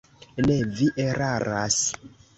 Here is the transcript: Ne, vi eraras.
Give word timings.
Ne, 0.45 0.55
vi 0.79 0.87
eraras. 1.05 1.81